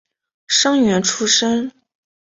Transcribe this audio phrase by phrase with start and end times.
[0.47, 1.71] 生员出身。